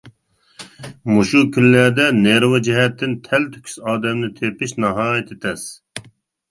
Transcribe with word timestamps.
مۇشۇ 1.11 1.41
كۈنلەردە 1.57 2.07
نېرۋا 2.23 2.63
جەھەتتىن 2.69 3.15
تەلتۆكۈس 3.29 3.79
ئادەمنى 3.87 4.35
تېپىش 4.43 4.79
ناھايىتى 4.87 5.41
تەس. 5.47 5.71